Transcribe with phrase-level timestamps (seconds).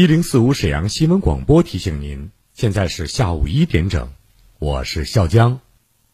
[0.00, 4.08] 一零四五沈阳新闻广播提醒您，现在是下午一点整，
[4.58, 5.60] 我是笑江。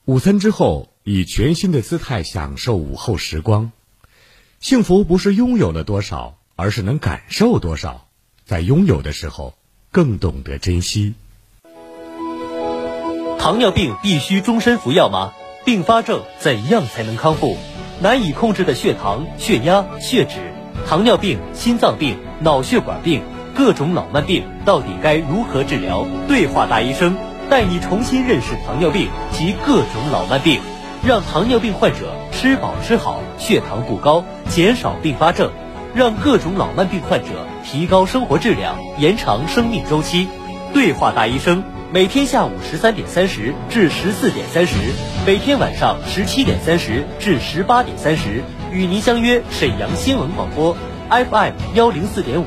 [0.06, 3.70] 午餐之后，以全新的姿态享受午后时光。
[4.58, 8.08] 幸福不是拥有了多少，而是能感受多少。
[8.44, 9.54] 在拥有的时候，
[9.92, 11.14] 更懂得珍惜。
[13.38, 15.32] 糖尿病必须终身服药吗？
[15.64, 17.56] 并发症怎样才能康复？
[18.00, 20.52] 难以控制的血糖、血压、血脂，
[20.88, 23.22] 糖尿病、心脏病、脑血管病。
[23.56, 26.06] 各种老慢病到底该如何治疗？
[26.28, 27.16] 对话大医生
[27.48, 30.60] 带你重新认识糖尿病及各种老慢病，
[31.02, 35.50] 让糖尿病患者吃饱吃好，血糖不高，减少并发症，
[35.94, 40.28] 让各种老慢病患者提高生活质量，延长生命周期。
[40.74, 44.74] 对话大医生每天下午十三点三十至十四点三十，
[45.26, 50.76] 每天晚上十七点三十至十八点三十，与您相约沈阳新闻广播
[51.08, 52.44] FM 幺零四点五。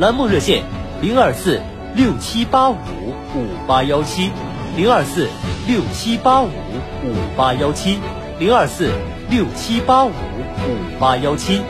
[0.00, 0.64] 栏目热线：
[1.00, 1.60] 零二四
[1.94, 4.28] 六七八五五八幺七，
[4.76, 5.28] 零二四
[5.68, 8.00] 六七八五五八幺七，
[8.40, 8.90] 零二四
[9.30, 11.60] 六七八五五八幺七，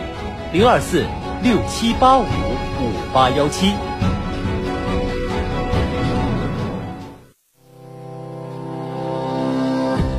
[0.55, 1.05] 零二四
[1.43, 2.27] 六七八五五
[3.13, 3.75] 八幺七。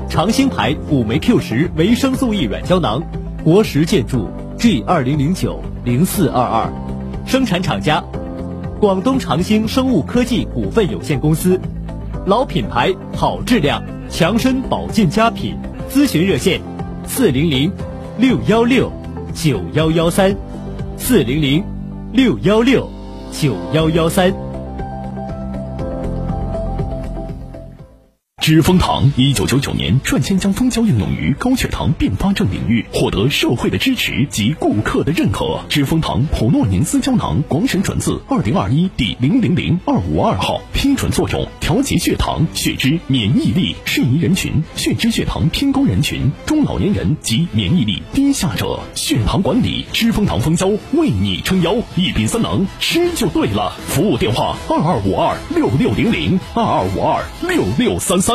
[0.07, 3.01] 长兴牌辅酶 Q 十维生素 E 软胶囊，
[3.43, 6.84] 国石建筑 G 二零零九零四二二。
[7.25, 8.03] 生产厂家：
[8.79, 11.59] 广东长兴生物科技股份有限公司，
[12.25, 15.57] 老品牌，好质量，强身保健佳品。
[15.89, 16.61] 咨询热线：
[17.07, 17.71] 四零零
[18.17, 18.91] 六幺六
[19.33, 20.35] 九幺幺三，
[20.97, 21.63] 四零零
[22.13, 22.87] 六幺六
[23.31, 24.31] 九幺幺三。
[28.45, 35.59] 知蜂堂一九九九年率先将蜂胶应用于高血糖并发症领域，获得社会的支持及顾客的认可。
[35.67, 48.79] 知蜂堂普诺宁斯胶囊广审准字二零二一第零零零二五二号，批准作用：调节血糖、血脂、免疫力，适宜人群：血脂、血糖偏高人群、中老年人及免疫力低下者。
[48.93, 53.75] 血糖管理，知蜂堂蜂胶为你撑腰，一品三能，吃就对了。
[53.87, 58.34] 服务电话：二二五二六六零零二二五二六六三三。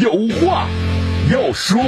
[0.00, 0.68] 有话
[1.32, 1.82] 要说。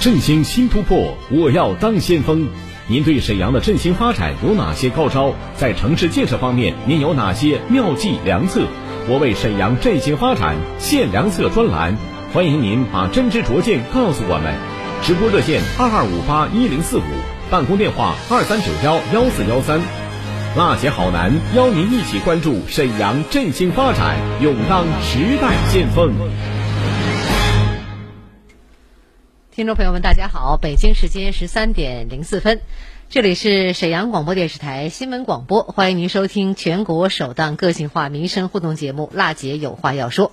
[0.00, 2.48] 振兴新突破，我要当先锋。
[2.88, 5.34] 您对沈阳的振兴发展有哪些高招？
[5.56, 8.66] 在城市建设方面，您有哪些妙计良策？
[9.08, 11.96] 我为沈阳振兴发展献良策专栏，
[12.32, 14.54] 欢迎您把真知灼见告诉我们。
[15.02, 17.02] 直播热线二二五八一零四五，
[17.50, 20.03] 办公电话二三九幺幺四幺三。
[20.56, 26.14] 辣姐好男邀您一起关注沈阳振兴发展，勇当时代先锋。
[29.50, 32.60] 听众朋友们，大家好，北京时间十三点零四分，
[33.10, 40.28] 这里是沈阳广播电视台新闻广播，欢迎您收听全国首档个性化民生互动节目《辣姐有话要说》，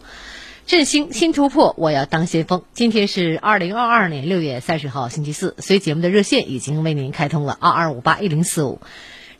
[0.68, 2.62] 振兴新突破，我要当先锋。
[2.74, 8.80] 今天是二零二二年六月三十号，星期四，所以节目的热线已经为您开通了二二五八一零四五。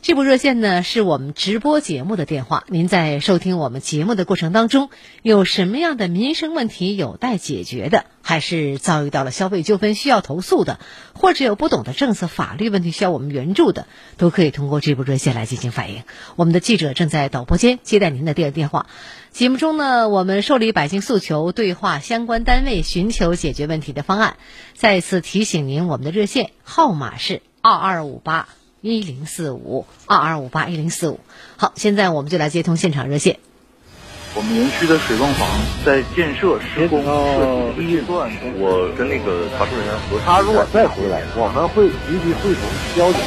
[0.02, 2.64] 这部热线呢，是我们直播节目的电话。
[2.66, 4.90] 您在收听我们节目的过程当中，
[5.22, 10.80] 有什么样的民生问题有待解决的，还是遭遇到了消费纠纷需要投诉的，
[11.14, 16.02] 或者有不懂的政策法律问题需要我们援助的，都可以通过这部热线来进行反映。
[16.34, 18.86] 我们的记者正在导播间接待您的电电话。
[19.30, 24.36] 节目中呢，我们受理百姓诉求，对话相关单位，寻求解决问题的方案。
[24.74, 28.48] 再次提醒您，我们的热线号码是二二五八。
[28.82, 31.20] 一零四五二二五八一零四五，
[31.56, 33.38] 好，现在我们就来接通现场热线。
[34.34, 35.48] 我们园区的水泵房
[35.86, 40.24] 在建设施工设计阶段，我跟那个查出人员核实。
[40.26, 42.62] 他如果再回来，我们会积极汇总
[42.96, 43.20] 交警。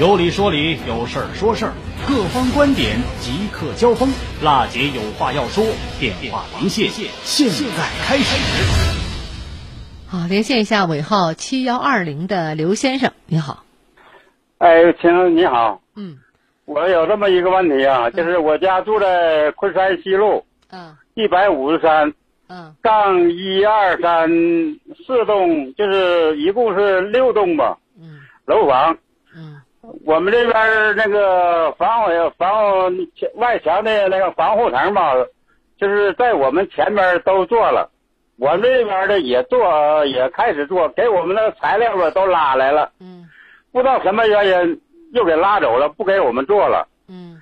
[0.00, 1.72] 有理说理，有事儿说事儿，
[2.08, 4.12] 各方观点即刻交锋。
[4.42, 5.64] 辣姐有话要说，
[6.00, 6.90] 电话连线，
[7.24, 8.24] 现在开始。
[10.08, 13.62] 好，连线一下尾号七幺二零的刘先生，您好。
[14.62, 15.80] 哎，亲爱的你好。
[15.96, 16.16] 嗯。
[16.66, 22.14] 我有这么一个问题啊，就是我家住在昆山西路，嗯，一百五十三，
[22.48, 24.30] 嗯，杠一二三
[25.04, 28.96] 四栋，就是一共是六栋吧，嗯，楼房，
[29.34, 29.60] 嗯，
[30.06, 32.96] 我们这边那个防火防
[33.34, 35.12] 外墙的那个防护层吧，
[35.76, 37.90] 就是在我们前边都做了，
[38.38, 43.28] 我们这边的也做，也开始做，给我们的材料吧都拉来了，嗯，
[43.72, 44.80] 不知道什么原因。
[45.12, 46.88] 又给拉走了，不给我们做了。
[47.06, 47.38] 嗯，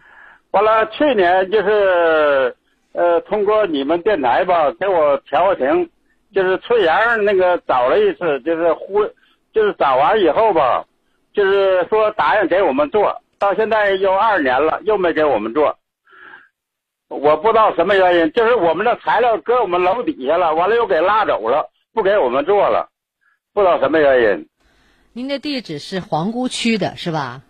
[0.51, 2.53] 完了，去年就是
[2.93, 5.89] 呃，通过你们电台吧，给我调个停，
[6.35, 9.05] 就是翠阳那个找了一次，就是呼，
[9.53, 10.85] 就是找完以后吧，
[11.33, 15.79] 就是说答应给我们做到现在又二年了，又没给我们做。
[17.07, 22.89] 我不知道什么原因，就是我们的材料搁我们楼底下了，完了又给拉走了，不给我们做了，
[23.55, 24.49] 不知道什么原因。
[25.13, 27.43] 您的地址是皇姑区的是吧？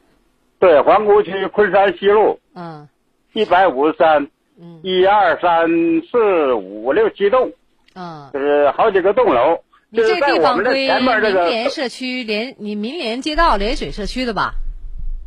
[0.58, 2.88] 对，皇姑区昆山西路，嗯，
[3.34, 4.28] 一百五十三，
[4.58, 5.68] 嗯，一二三
[6.10, 7.52] 四五六七栋，
[7.94, 9.58] 嗯，就是好几个栋楼，
[9.90, 14.54] 你这个地方归民联社区联，你民联街道联水社区的吧？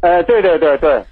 [0.01, 1.03] 呃，对对对对。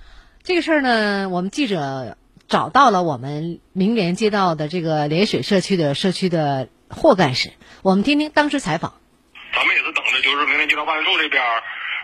[0.41, 7.51] 这个事儿呢，我们记者找到了我们民联街道的这个联水社区的社区的霍干事，
[7.83, 8.93] 我们听听当时采访。
[9.53, 11.43] 咱们也是等着，就是明天街道办事处这边。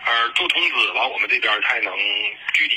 [0.06, 1.92] 呃，做通知完，我们这边才能
[2.54, 2.76] 具体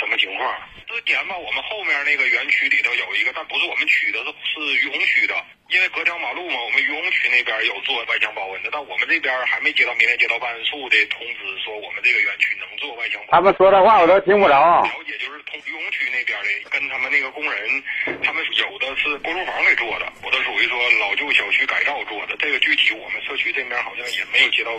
[0.00, 0.56] 什么情况。
[0.88, 4.34] 之前吧，我们后面那个园区里头有一个，但不是我们区的，是
[4.66, 5.34] 是于洪区的。
[5.74, 13.30] 因为隔条马路嘛，我们于洪区那边有做外墙保温的，但我们这边还没接到明天街道办事处的通知，说我们这个园区能做外墙保温。
[13.34, 14.54] 他们说的话我都听不着。
[14.54, 17.82] 了解就是通于洪区那边的，跟他们那个工人，
[18.22, 22.38] 他们有的是锅炉房给做的，有的属于说老旧小区改造做的。
[22.38, 24.70] 这个具体我们社区这边好像也没有接到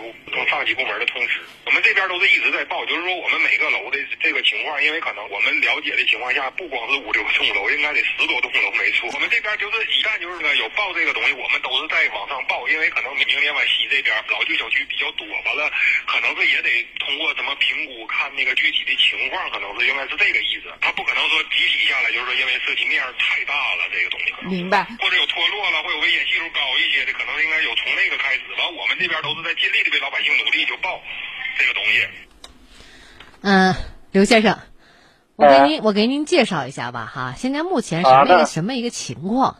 [0.48, 1.44] 上级部门的通知。
[1.66, 9.10] 我们这边都是一直在报，就是说我们每个楼的这个情况，因为可能我们了解的情况下，不光是五六栋楼，应该得十多栋楼没错。
[9.12, 15.70] 我们这边就是一旦就是有报这个东西，我们都是在往上报，因为可能明年皖西这边老旧小区比较多，完了
[16.06, 20.68] 可能是也得通过什么评估看那个具体的情况，可能是应该是这个意思。
[20.80, 28.42] 他不可能说集体下来，就是说因为涉及面太大了，这个东西可能明白，或者有脱落了，或者危险系数高一些的，可能应该有从那个开始。
[28.58, 31.00] 完，我们这边都是在尽力的为老百姓努力，就报
[31.58, 32.06] 这个东西。
[33.42, 33.74] 嗯，
[34.12, 34.58] 刘先生，
[35.36, 37.34] 我给您我给您介绍一下吧哈。
[37.36, 39.58] 现在目前什么一个什么一个情况？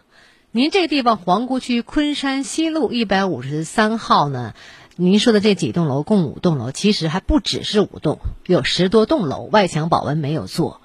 [0.56, 4.54] 您这个地方皇姑区昆山西路一百五十三号呢？
[4.94, 10.80] 您说的这几栋楼共五栋楼，其实还不只是五栋，有十多栋楼外墙保温没有做。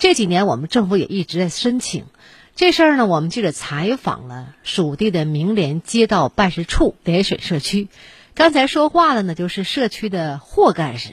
[0.00, 2.06] 这几年我们政府也一直在申请
[2.56, 3.06] 这事儿呢。
[3.06, 7.86] 我们记者采访了属地的明联街道办事处联水社区，
[8.34, 11.10] 刚才说话的呢就是社区的霍干事。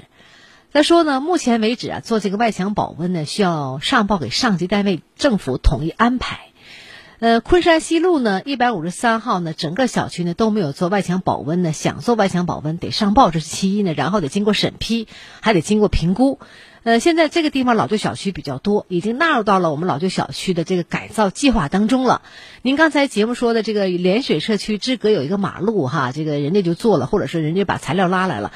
[0.73, 6.47] 他说呢，目前为止啊，做这个外墙保温呢，需要上报给上级单位，政府统一安排。
[7.21, 15.07] 呃，昆山西路呢，一百五十三号呢，整个小区呢都没有做外墙保温呢，想做外墙保温得上报，这是其一呢，然后得经过审批，
[15.39, 16.39] 还得经过评估。
[16.81, 22.23] 呃，现在这个地方老旧小区比较多，已经纳入到了我们老旧小区的这个改造计划当中了。
[22.63, 28.51] 您刚才节目说的这个连水社区之隔有一个马路哈，这个人家就做了，或者是人家把材料拉来了。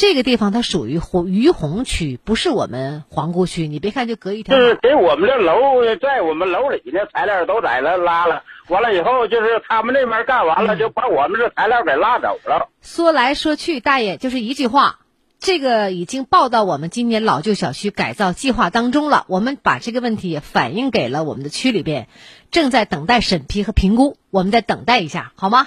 [0.00, 3.66] 这个地方它属于红于洪区，不是我们皇姑区。
[3.66, 5.52] 你别看就隔一条，就是给我们的楼
[6.00, 12.68] 在我们楼里的材料都在那拉了，完了以后就是他们那边干完了，就把我们这材料给拉走了。
[12.80, 15.00] 说来说去，大爷就是一句话，
[15.40, 19.24] 这个已经报到我们今年老旧小区改造计划当中了。
[19.26, 22.06] 我们把这个问题也反映给了我们的区里边，
[22.52, 25.66] 正在等待审批和评估，我们再等待一下，好吗？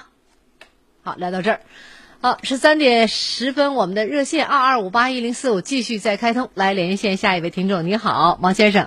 [1.02, 1.60] 好，聊到这儿。
[2.24, 7.84] 好，十三点十分，我们的热线二二五八一零四五继续再开通，来连线下一位听众。
[7.84, 8.86] 你好，王先生。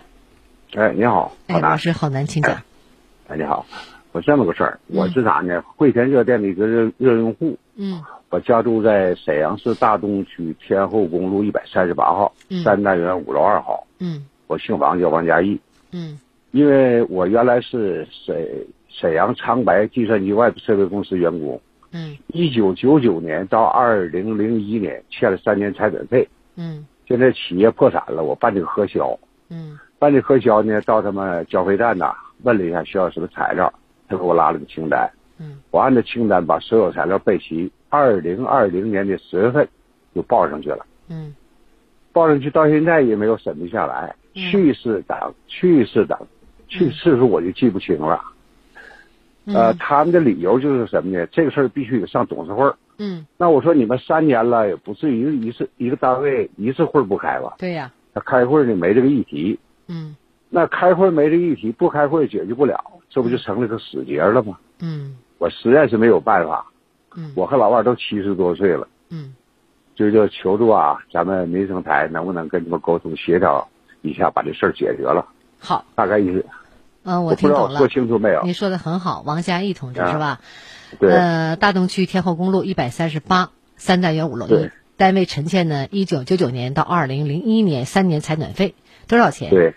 [0.73, 2.61] 哎，你好，哎，老师，好难请讲。
[3.27, 3.65] 哎，你好，
[4.13, 5.65] 我这么个事儿，我是啥呢？
[5.75, 7.57] 汇田热电的一个热热用户。
[7.75, 8.01] 嗯。
[8.29, 13.85] 我家住在沈阳市大东区天后公路一百三十八号三单元五楼二号。
[13.99, 14.27] 嗯。
[14.47, 15.59] 我姓王，叫王家义。
[15.91, 16.21] 嗯。
[16.51, 21.59] 因为我原来是沈沈阳长白计算机外部设备公司员工。
[21.95, 26.27] 嗯，一九九九年到二零零一年欠了三年财产费。
[26.57, 29.17] 嗯，现在企业破产了，我办这个核销。
[29.47, 33.73] 嗯，办这核销呢，到他们交费站呐，问了一下需要什么材料，
[34.09, 35.09] 他给我拉了个清单。
[35.39, 39.65] 嗯，我按照清单把所有材料备齐，二零二零年的十月份
[40.13, 40.85] 就报上去了。
[41.07, 41.33] 嗯，
[42.11, 46.19] 报上去到现在也没有审批下来，去世等去世等，
[46.67, 48.21] 去次数我就记不清了。
[49.47, 51.25] 呃，他们的理由就是什么呢？
[51.27, 52.71] 这个事儿必须得上董事会。
[52.97, 57.53] 嗯，那我说你们三年了，也不至于一次一个单位一次会不开吧？
[57.57, 57.91] 对呀。
[58.13, 59.59] 那开会呢没这个议题。
[59.87, 60.15] 嗯。
[60.49, 64.57] 那开会没这个议题，不开会解决不了，这不就成了个死结了吗？
[64.79, 65.17] 嗯。
[65.37, 66.65] 我实在是没有办法。
[67.15, 67.31] 嗯。
[67.35, 68.87] 我和老伴都七十多岁了。
[69.09, 69.35] 嗯。
[69.93, 73.67] 就就求助啊，咱们民生台能不能跟你们沟通协调
[74.01, 75.27] 一下，把这事儿解决了？
[75.59, 75.83] 好。
[75.93, 76.45] 大概意思。
[77.05, 77.77] 嗯，我听懂了。
[77.77, 78.41] 说清楚没有？
[78.43, 80.41] 你说的很好，王嘉义同志是吧？
[80.99, 81.13] 对。
[81.13, 88.73] 呃，大东区天后公路一百三十八三单元五楼一，单位陈倩呢，一九九九年到二零零一年三年采暖费
[89.07, 89.51] 多少钱？
[89.51, 89.75] 对，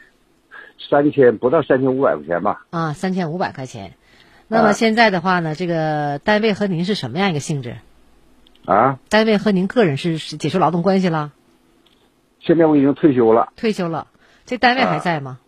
[0.88, 2.64] 三千不到三千五百块钱吧。
[2.70, 3.92] 啊，三千五百块钱。
[4.48, 7.76] 那么现在的话呢，这个单位和您是什么样一个性质？
[8.64, 8.98] 啊？
[9.10, 11.32] 单位和您个人是解除劳动关系了？
[12.40, 13.52] 现在我已经退休了。
[13.56, 14.06] 退休了，
[14.46, 15.38] 这单位还在吗？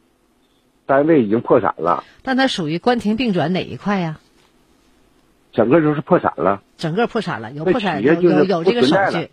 [0.90, 4.18] 单位已经破产了，但它属于关停并转哪一块呀？
[5.52, 6.62] 整个就是破产了。
[6.78, 9.30] 整个破产了，有破产有有有这个手续。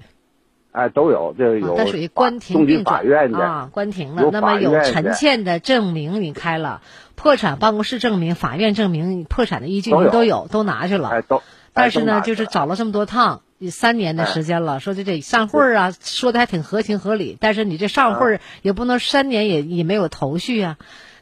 [0.71, 1.75] 哎，都有，这有。
[1.75, 4.29] 它属于关停并转啊，关停了。
[4.31, 6.81] 那么有陈倩的证明你开了，
[7.15, 11.09] 破产办公室证明、法院证明、破产的依据你都有，都拿去了。
[11.09, 11.41] 哎，都。
[11.73, 17.35] 但是呢，就是找了这么多趟，三年的时间了，说这这上会儿啊，说的还挺合情合理。
[17.39, 20.77] 但是你这上会儿也不能三年也也没有头绪啊。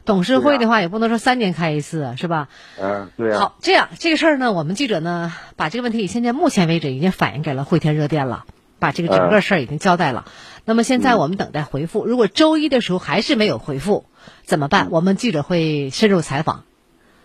[0.06, 2.48] 董事会的话也不能说三年开一次，是吧？
[2.80, 3.40] 嗯，对啊。
[3.40, 8.46] 好，这样这个事儿呢，我们记者呢把这个问题现在目前为止已经反映给了汇天热电了，
[8.78, 10.24] 把这个整个事儿已经交代了。
[10.64, 14.06] 那么现在我们等待回复，如果周一的时候还是没有回复，
[14.44, 14.88] 怎么办？
[14.90, 16.62] 我们记者会深入采访，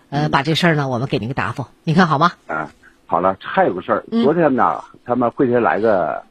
[0.09, 2.33] 呃，把这事儿呢我们给您个答复，你看好吗？
[2.47, 2.67] 嗯，
[3.05, 6.23] 好了，还有个事儿，昨天呢，他们汇天来个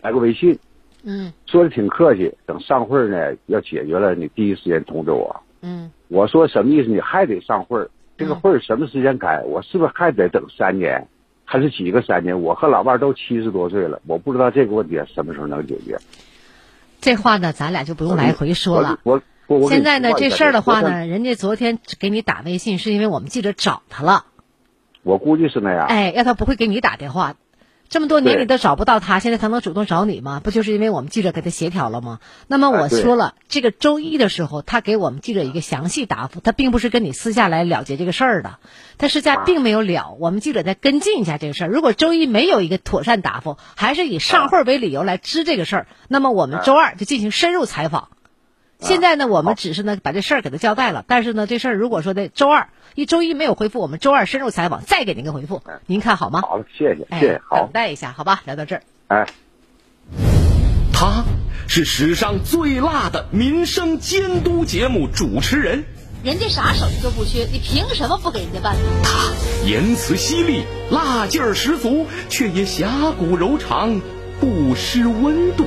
[0.00, 0.58] 来个微信，
[1.02, 5.42] 嗯，说的挺客气，等上会儿呢要解决了，你第一时间通知我。
[5.60, 6.88] 嗯，我说什么意思？
[6.88, 9.42] 你还得上会儿，这个会儿什么时间开？
[9.42, 11.08] 我是不是还得等三年，
[11.44, 12.42] 还是几个三年？
[12.42, 15.98] 我和老伴都七十多岁了，我不知道这个问题什么时候能解决。
[17.00, 18.98] 这话呢，咱俩就不用来回说了。
[19.02, 24.24] 我我现在呢，这事儿的话呢，人家昨天给你打微信，是因为我们记者找他了。
[25.02, 25.86] 我估计是那样。
[25.86, 27.36] 哎，要他不会给你打电话。
[27.88, 30.40] 这么多年你都找不到他，现在他能主动找你吗？
[30.44, 32.20] 不就是因为我们记者给他协调了吗？
[32.46, 38.58] 那么我说了，这个周一的时候，他给我们记者一个详细答复，他并不是跟你私下来了结这个事儿的，
[38.98, 40.16] 他私下并没有了。
[40.20, 41.68] 我们记者再跟进一下这个事儿。
[41.68, 48.08] 如果周一没有一个妥善答复，还是以上会为理由来支这个事儿，那么我们周二就进行深入采访。
[48.80, 56.42] 现在呢，我们只是呢把这事儿给他交代了，但是呢，这事儿如果说在周二一周一没有回复，我们周二深入采访，再给您个回复，您看好吗？
[56.42, 58.82] 好了，谢谢，谢谢，好，等待一下，好吧，聊到这儿。
[59.08, 59.26] 哎，
[60.92, 61.24] 他
[61.66, 65.84] 是史上最辣的民生监督节目主持人，
[66.22, 68.76] 人家啥手续都不缺，你凭什么不给人家办？
[69.02, 69.32] 他
[69.66, 74.00] 言辞犀利，辣劲儿十足，却也侠骨柔肠，
[74.38, 75.66] 不失温度。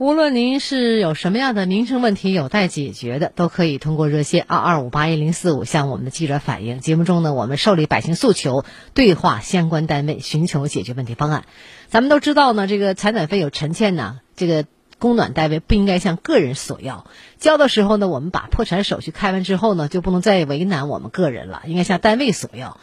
[0.00, 6.80] 无论您是有什么样的民生问题有待解决的，都可以通过热线二二五八一零四五向我们的记者反映。
[6.80, 8.64] 节目中呢，我们受理百姓诉求，
[8.94, 11.44] 对话相关单位，寻求解决问题方案。
[11.88, 14.64] 咱们都知道呢，这个采暖费有陈欠呢，这个
[14.98, 17.04] 供暖单位不应该向个人索要。
[17.38, 22.80] 交的时候呢，我们把破产手续开完之后呢，就不能再为难我们个人了，应该向单位索要。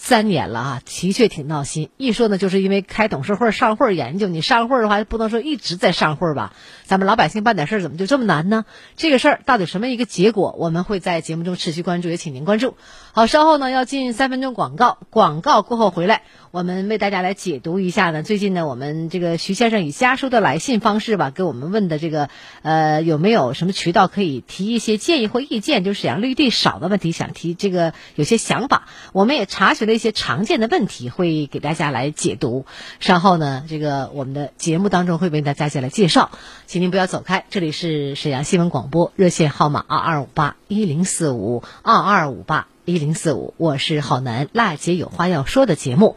[0.00, 1.90] 三年了啊，的确挺闹心。
[1.96, 6.54] 一说呢，就是因为开董事会上会研究，你上会的话，不能说一直在上会吧？
[6.84, 8.64] 咱们老百姓办点事儿怎么就这么难呢？
[8.96, 10.54] 这个事儿到底什么一个结果？
[10.56, 12.76] 我们会在节目中持续关注，也请您关注。
[13.18, 16.22] 好，稍后呢要进三分钟广告，广告过后回来，
[16.52, 18.22] 我们为大家来解读一下呢。
[18.22, 22.28] 最近呢，我们这个徐先生以家书的来信方式吧，给我们问的这个
[22.62, 25.82] 呃有没有什么渠道可以提一些建议或意见？
[25.82, 32.66] 就是沈阳绿地少的问题，想提这个有些想法，我们也查询了一些常见的问题，会给大家来解读。
[33.00, 36.30] 稍后呢，这个我们的节目当中会为大家来介绍，
[36.66, 37.44] 请您不要走开。
[37.50, 43.54] 这里是沈阳新闻广播热线号码二二五八一零四五二二五八一零四五。
[43.56, 46.16] 我是浩南辣姐有话要说的节目。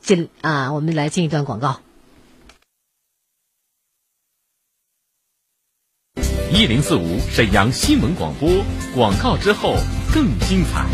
[0.00, 1.80] 进啊我们来进一段广告。
[6.50, 8.48] 一零四五沈阳新闻广播
[8.94, 9.74] 广告之后
[10.14, 10.86] 更精彩。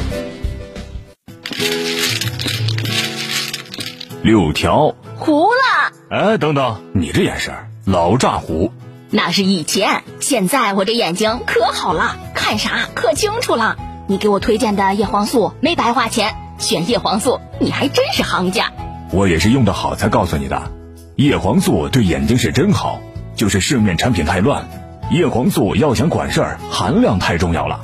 [4.24, 4.96] 六条。
[5.16, 5.92] 糊了。
[6.10, 7.54] 哎等等你这眼神
[7.84, 8.72] 老炸糊。
[9.12, 13.76] 那是以前，现在我这眼睛可好了，看啥可清楚了。
[14.06, 18.72] 你给我推荐的叶黄素没白花钱，选叶黄素你还真是行家。
[19.12, 20.70] 我也是用的好才告诉你的，
[21.16, 23.00] 叶黄素对眼睛是真好，
[23.34, 24.68] 就是市面产品太乱。
[25.10, 27.80] 叶黄素要想管事儿，含量太重要了。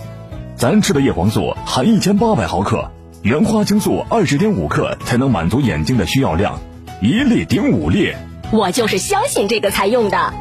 [0.55, 2.93] 咱吃的叶黄素含一千八百毫克，
[3.23, 6.61] 原花青素二十点五克才能满足眼睛的需要量，
[7.03, 8.15] 一粒顶五粒。
[8.53, 10.33] 我就是相信这个才用的。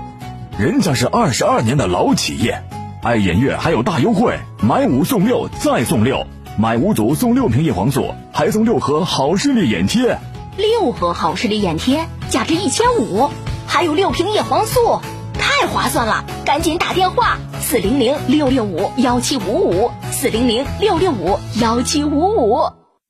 [0.58, 2.64] 人家是二十二年的老企业，
[3.04, 6.26] 爱眼月还有大优惠，买五送六再送六，
[6.58, 10.18] 买五组送六瓶叶黄素，还送六盒好视力眼贴。
[10.56, 13.30] 六盒好视力眼贴，价值一千五，
[13.68, 15.02] 还有六瓶叶黄素，
[15.34, 16.24] 太划算了！
[16.46, 22.85] 赶紧打电话四零零六六五幺七五五四零零六六五幺七五五。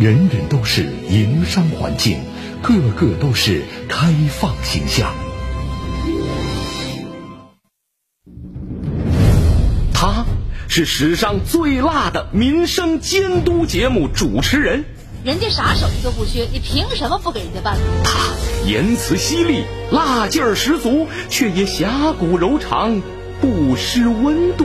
[0.00, 2.20] 人人都是营商环境，
[2.62, 5.12] 个个都是开放形象。
[9.92, 10.24] 他
[10.68, 14.86] 是史上最辣的民生监督节目主持人。
[15.22, 17.76] 人家啥手艺都不缺，你凭什么不给人家办？
[18.02, 18.20] 他
[18.66, 23.02] 言辞犀利，辣劲儿十足，却也侠骨柔肠，
[23.42, 24.64] 不失温度。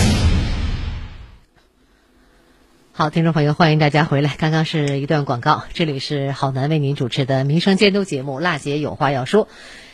[3.01, 4.35] 好，听众朋友，欢迎大家回来。
[4.37, 9.47] 刚刚是一段广告，这里是好男为您主持的民生监督节目《辣姐有话要说》。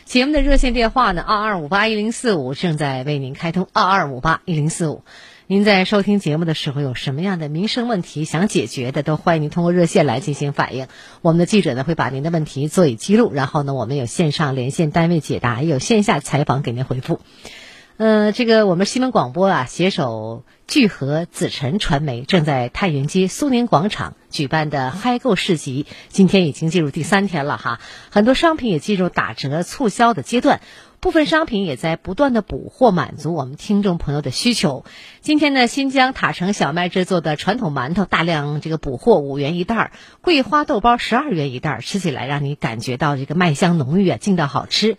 [0.04, 5.04] 节目的热线电话呢，二二五八一零四五正在为您开通，二二五八一零四五。
[5.46, 10.86] 您在收听节目的时候，有什么样的民生问题想解决的，都欢迎您通过热线来进行反映。
[11.22, 17.20] 我们的记者呢会把您的问题做以记录，然后呢，我们有线上连线单位解答，也有线下采访给您回复。
[17.98, 27.80] 呃，这个我们新闻广播啊，携手聚合紫辰传媒，正在太原街苏宁广场举办的嗨购市集，今天已经进入第三天了哈，
[28.12, 30.60] 很多商品也进入打折促销的阶段。
[31.00, 34.84] 部分商品也在不断的补货，满足我们听众朋友的需求。
[35.20, 44.96] 今天呢，新疆塔城小麦制作的传统馒头大量这个补货，五元一袋儿；桂花豆包十二元一袋儿，吃起来让你感觉到这个麦香浓郁啊，劲道好吃。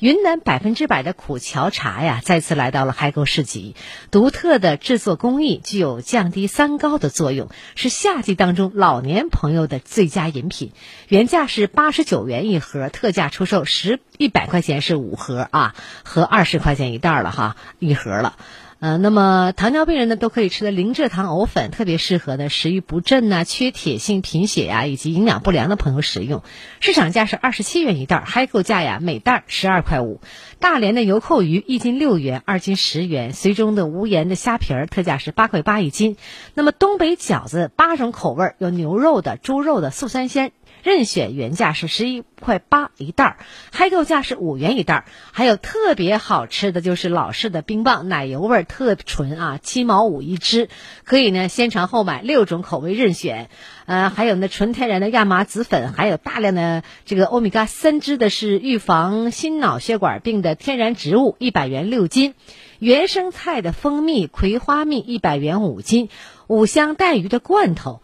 [0.00, 3.76] 云南百分之百的苦荞茶呀，再次来到了海口市集，
[4.10, 5.14] 独特的制作。
[5.14, 10.72] 工艺，具有降低三高的作用，是夏季当中老年朋友的最佳饮品。
[11.08, 18.36] 原价是八十九元一盒，特价出售十一百块钱是五盒啊，和二十块钱一袋了哈，一盒了。
[18.80, 26.42] 呃，那么糖尿病人呢都可以吃的零蔗糖藕粉，特别适合呢食欲不振呐、缺铁性贫血呀以及营养不良的朋友食用。
[26.80, 30.22] 市场价是二十七元一袋，嗨购价呀每袋十二块五。
[30.60, 33.34] 大连的油扣鱼一斤六元，二斤十元。
[33.34, 36.16] 绥中的无盐的虾皮儿特价是八块八一斤。
[36.54, 40.52] 那么东北饺子八种口味，有牛肉的、猪肉的、素三鲜。
[40.82, 43.36] 任选原价是十一块八一袋儿，
[43.72, 45.04] 嗨购价是五元一袋儿。
[45.32, 50.68] 还有特别好吃的就是老式的冰棒，奶油味儿特纯啊，七毛五一支，
[51.04, 53.48] 可以呢先尝后买，六种口味任选。
[53.86, 62.34] 呃，还有呢纯天然的亚麻籽粉，还有大量的这个欧米伽三脂的是预防心脑血管病的天然植物，一百元六斤。
[62.78, 66.08] 原生态的蜂蜜、葵花蜜一百元五斤，
[66.46, 68.00] 五香带鱼的罐头。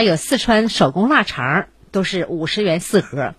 [0.00, 3.34] 还有四川手工腊肠都是五十元四盒，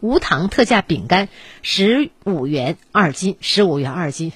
[0.00, 1.28] 无糖特价饼干
[1.62, 4.32] 十五元二斤，十五元二斤，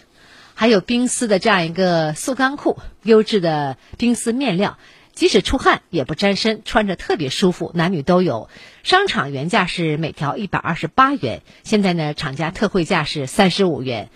[0.55, 4.79] 还有冰丝的这样一个速干裤，优质的冰丝面料，
[5.15, 8.49] 即使出汗也不沾身，穿着特别舒服，男女都有。
[8.85, 14.11] 商场原价是每条一百二十八元，现在呢厂家特惠价是三十五元。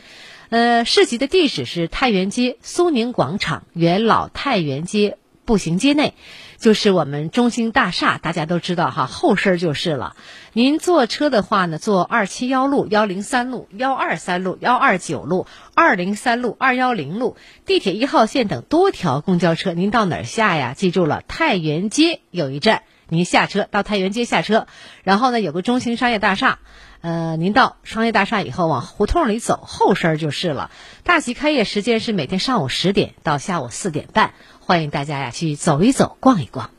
[0.51, 6.15] 呃，市集的地址是太原街苏宁广场原老太原街步行街内。
[6.61, 10.15] 就是我们中兴大厦，大家都知道哈，后身就是了。
[10.53, 20.75] 您坐车的话呢，坐二七幺路、幺零三路、幺二三路、幺二九路、二零三路、二幺零路，地铁一号线等多条公交车，您到哪儿下呀？
[20.77, 24.67] 记住了，太原街有一站，您下车到太原街下车，
[25.03, 26.59] 然后呢有个中兴商业大厦，
[27.03, 30.71] 呃，您到商业大厦以后往胡同里走，后身就是了。
[31.03, 34.35] 大集开业时间是每天上午十点到下午四点半。
[34.61, 36.71] 欢迎大家呀，去走一走，逛一逛。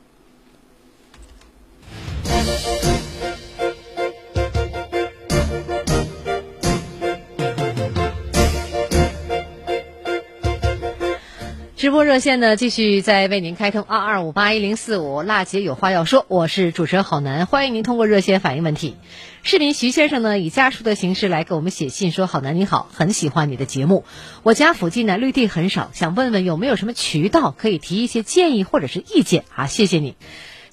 [11.82, 15.24] 直播热线呢，继续在为您开通二二五八一零四五。
[15.24, 18.94] 娜姐有话要说，我是主持人郝楠，欢迎您通过热线反映问题。
[19.42, 24.04] 市民徐先生呢，以家书的形式来给我们写信说：“郝楠你好，很喜欢你的节目。
[24.44, 29.66] 我家附近呢绿地很少，想问问有没有什么渠道可以提一些建议或者是意见啊？
[29.66, 30.14] 谢谢你，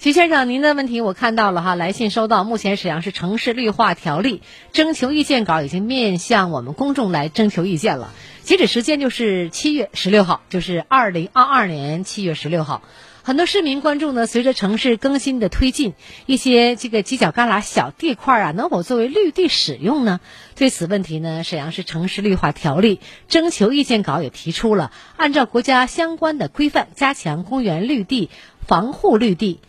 [0.02, 2.46] 徐先生，您的问题我看到了哈，来信收到。
[2.46, 12.82] 目前沈阳市城市绿化条例征求意见稿已经面向我们公众来征求意见了，截止时间就是七月十六号，就是二零二二年七月十六号。”
[13.24, 15.94] 很多市民关注呢，随着城市更新的推进，
[16.26, 20.22] 一些这个犄角旮旯小地块啊，能否作为绿地使用呢？
[20.56, 28.30] 对此问题呢，沈阳市城市绿化条例征求意见稿也提出了，按照国家相关的规范，加强公园绿地、
[28.66, 29.60] 防护绿地。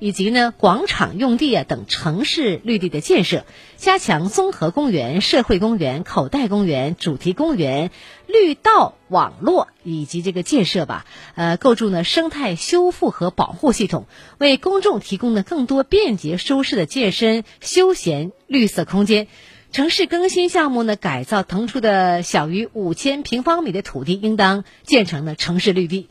[0.00, 3.44] 以及呢，广场用地啊等城市绿地的建设，
[3.76, 7.90] 加强综合公园、社会公园、口袋公园、主题公园、
[8.26, 14.06] 绿道网络以及这个建设吧，呃，构筑呢生态修复和保护系统，
[14.38, 19.28] 为公众提供呢更多便捷舒适的健身休闲绿色空间。
[19.70, 26.08] 城市更新项目呢，改造腾出的小于五千平方米的土地，应当建成呢城市绿地。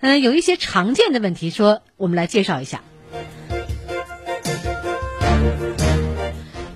[0.00, 2.82] 嗯，有一些常见的问题，说我们来介绍一下。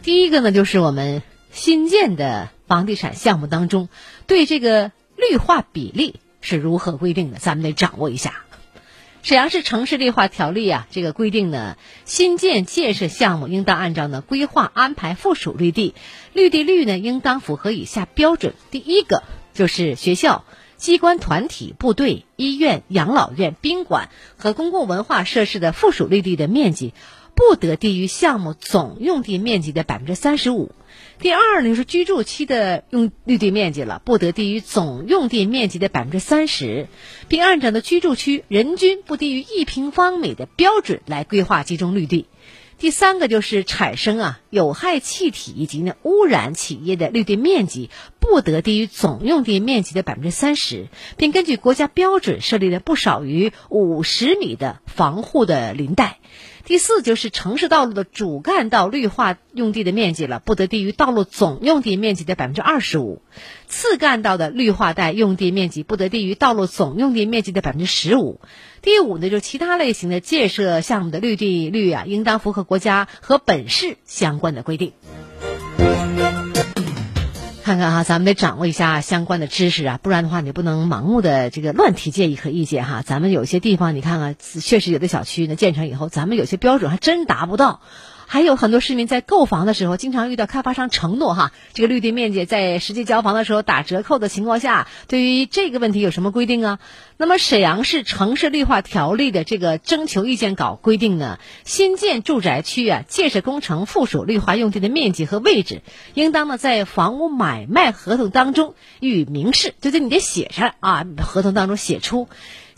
[0.03, 3.91] 第一个呢，就是我们新建的房地产项目当中，
[4.27, 7.39] 对这个绿化比例是如何规定的？
[7.39, 8.45] 咱们得掌握一下。
[9.23, 15.95] 沈阳市城市绿化条例啊，这个规定呢，新建建设项目应当按照呢规划安排附属绿地，
[16.33, 18.55] 绿地率呢应当符合以下标准。
[18.71, 20.47] 第一个就是学校、
[20.79, 24.09] 机关团体、部队、医院、养老院、宾馆
[24.39, 26.95] 和公共文化设施的附属绿地的面积。
[27.35, 30.73] 不得低于项目总用地面积的百分之三十五。
[31.19, 36.89] 第二呢，是居住区的用绿地面积了，不得低于总用地面积的百分之三十，
[37.29, 42.27] 并按照的居住区人均不低于一平方米的标准来规划集中绿地。
[42.79, 47.91] 第三个就是产生啊有害气体以及呢污染企业的绿地面积
[48.21, 50.89] 不得低于总用地面积的百分之三十，
[51.19, 56.19] 并根据国家标准设立了不少于五十米的防护的林带。
[56.71, 63.23] 第四就是城市道路的主干道绿化用地的面积了，不得低于道路总用地面积的百分之二十五；
[63.67, 68.41] 次干道的绿化带用地面积不得低于道路总用地面积的百分之十五。
[68.83, 74.93] 第五呢，就是其他类型的建设项目的绿地率啊，应当符合国家和本市相关的规定。
[77.71, 83.03] 看看哈，咱们得掌握一下相关的知识啊，不然的话你不能盲目的这个乱提建议和意见哈。
[83.07, 87.81] 咱们有些地方你看看，确实有的小区呢建成以后，咱们有些标准还真达不到。
[88.33, 96.79] 还有很多市民在购房的时候，经常遇到开发商承诺哈，这个绿地面积在实际交房的时候打折扣的情况下，对于这个问题有什么规定啊？
[97.17, 105.83] 那么沈阳市城市绿化条例的这个征求意见稿规定呢，新建住宅区啊，建设工程附属绿化用地的面积和位置，
[106.15, 112.29] 应当呢在房屋买卖合同当中予以明示，就在你得写上啊，合同当中写出。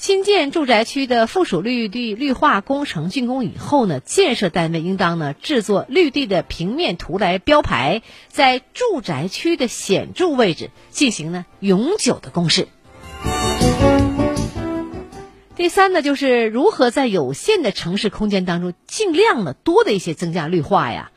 [0.03, 12.67] 新建住宅区的附属绿地绿化工程竣工以后呢，建设单位应当呢制作绿地的平面图来标牌，在住宅区的显著位置进行呢永久的公示。
[15.55, 21.13] 第三呢，就是如何在有限的城市空间当中，尽量的多的一些增加绿化呀。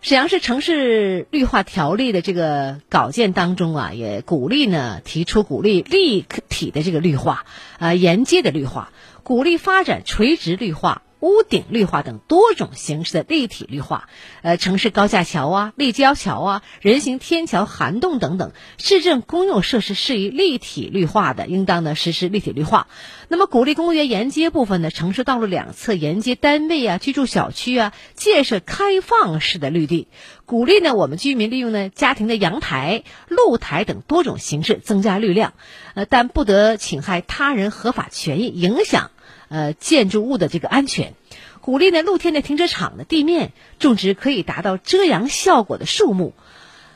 [0.00, 7.44] 沈阳市城市绿化条例的这个稿件当中啊，也鼓励呢，提出鼓励立体的这个绿化，
[7.80, 8.92] 啊，沿街的绿化，
[9.24, 11.02] 鼓励发展垂直绿化。
[11.20, 14.08] 屋顶绿化等多种形式的立体绿化，
[14.42, 22.86] 呃，城市高架桥啊、立交桥啊、人行天桥、涵洞等等，市政公用设施适宜立体绿化的，应当呢实施立体绿化。
[23.28, 30.08] 那么，鼓励公园沿街部分呢，城市道路两侧沿街单位啊、居住小区啊，建设开放式的绿地。
[30.46, 35.52] 鼓励呢，我们居民利用呢家庭的阳台、露台等多种形式增加绿量，
[35.94, 39.10] 呃，但不得侵害他人合法权益，影响。
[39.48, 41.14] 呃，建筑物的这个安全，
[41.60, 46.34] 鼓励呢露天的停车场的地面种植可以达到遮阳效果的树木，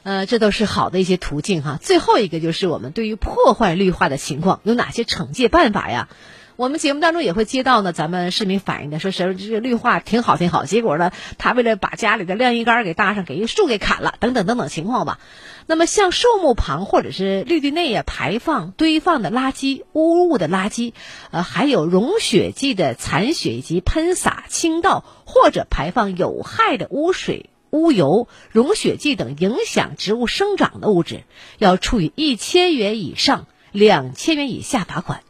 [0.02, 1.78] 呃，这都是好的一些途径哈。
[1.80, 6.08] 最后一个就是我们对于破坏绿化的情况有哪些惩戒办法呀？
[6.56, 15.18] 我们节目当中也会接到呢，咱们市民反映的，说什么这个绿化挺好挺好，结果呢，他为了把家里的晾衣杆给搭上，给一树给砍了，等等等等情况吧。
[15.66, 20.92] 那么，像树木旁或者是绿地内啊排放堆放的垃圾、污物的垃圾，
[21.30, 31.22] 呃，还有溶血剂的残血以及喷洒倾倒或者排放有害的污水、污油、溶血剂等影响植物生长的物质，
[31.58, 35.22] 要处以一千元以上两千元以下罚款。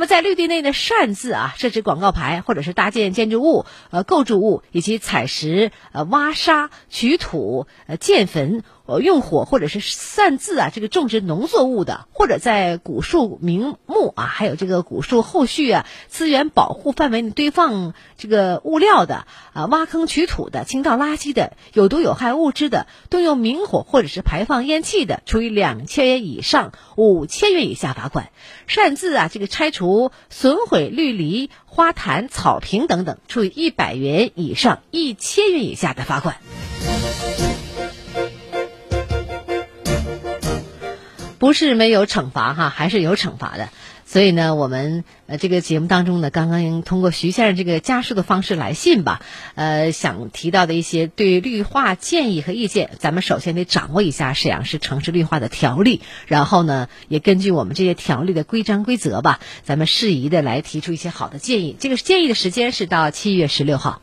[0.00, 8.64] 那么，在绿地内呢，擅自啊设置广告牌，或者是搭建建筑物、呃构筑物，以及采石、呃挖沙、取土、呃建坟。
[8.90, 28.24] 呃，用火或者是擅自啊，这个种植农作物的，或者在古树名木啊，还有这个古树后续啊资源保护范围内堆放这个物料的啊，挖坑取土的，倾倒垃圾的，有毒有害物质的，动用明火或者是排放烟气的，处以两千元以上五千元以下罚款；
[28.66, 36.38] 擅自啊，这个拆除损毁绿篱、花坛、草坪等等，处以一百元以上一千元以下的罚款。
[41.40, 43.70] 不是没有惩罚哈，还是有惩罚的。
[44.04, 49.22] 所以呢，我们呃这个节目当中呢，刚刚通过徐先生这个家书的方式来信吧，
[49.54, 61.74] 呃，想提到的一些对绿化建议和意见，咱们首先得掌握一下沈阳市城市绿化的条例，然后呢，也根据我们这些条例的规章规则吧，咱们适宜的来提出一些好的建议。
[61.78, 64.02] 这个建议的时间是到七月十六号。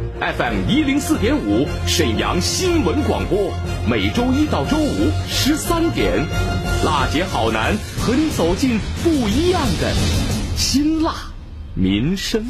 [0.21, 3.51] FM 一零四点五，沈阳新闻广播，
[3.89, 6.13] 每周一到周五十三点，
[6.85, 9.91] 辣姐好男和你走进不一样的
[10.55, 11.15] 辛辣
[11.73, 12.45] 民生。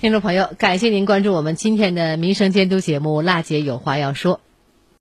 [0.00, 4.36] 听众朋友，感谢您关注我们今天的民生监督节目《辣姐有话要说》。